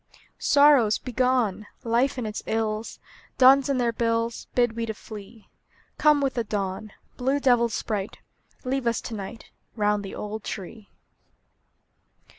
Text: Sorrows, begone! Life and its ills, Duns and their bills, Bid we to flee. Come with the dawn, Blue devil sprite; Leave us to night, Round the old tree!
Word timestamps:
Sorrows, 0.39 0.97
begone! 0.97 1.67
Life 1.83 2.17
and 2.17 2.25
its 2.25 2.41
ills, 2.47 2.97
Duns 3.37 3.69
and 3.69 3.79
their 3.79 3.93
bills, 3.93 4.47
Bid 4.55 4.75
we 4.75 4.87
to 4.87 4.95
flee. 4.95 5.47
Come 5.99 6.21
with 6.21 6.33
the 6.33 6.43
dawn, 6.43 6.91
Blue 7.17 7.39
devil 7.39 7.69
sprite; 7.69 8.17
Leave 8.63 8.87
us 8.87 8.99
to 9.01 9.13
night, 9.13 9.51
Round 9.75 10.03
the 10.03 10.15
old 10.15 10.43
tree! 10.43 10.89